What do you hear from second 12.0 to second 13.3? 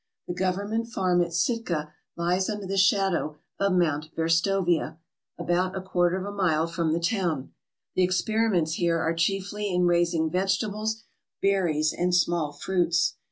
small fruits.